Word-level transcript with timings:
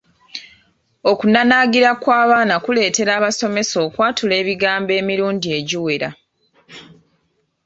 Okunanaanagira 1.11 1.89
kw’abaana 2.01 2.55
kuleetera 2.65 3.11
abasomesa 3.19 3.75
okwatula 3.85 4.33
ebigambo 4.41 4.91
emirundi 5.01 5.47
egiwera. 5.59 6.09